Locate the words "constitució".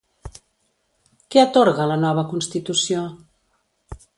2.35-3.05